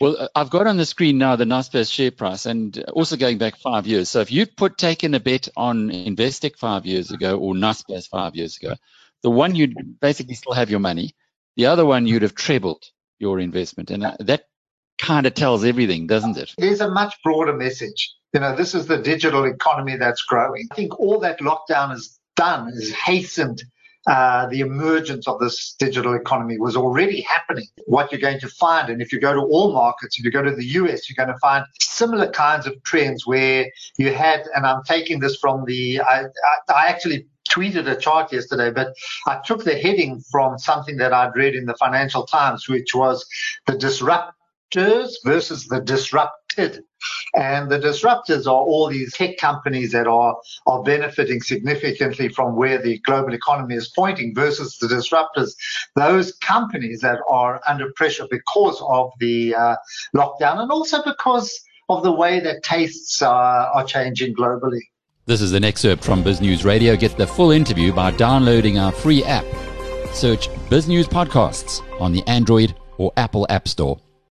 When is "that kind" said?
14.20-15.26